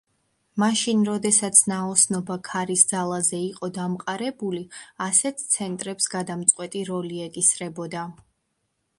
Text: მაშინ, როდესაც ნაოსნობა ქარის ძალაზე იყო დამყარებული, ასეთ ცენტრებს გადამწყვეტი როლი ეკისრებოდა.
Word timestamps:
მაშინ, 0.61 1.01
როდესაც 1.07 1.59
ნაოსნობა 1.71 2.37
ქარის 2.47 2.85
ძალაზე 2.91 3.41
იყო 3.49 3.69
დამყარებული, 3.75 4.61
ასეთ 5.07 5.43
ცენტრებს 5.57 6.09
გადამწყვეტი 6.15 6.81
როლი 6.89 7.21
ეკისრებოდა. 7.27 8.07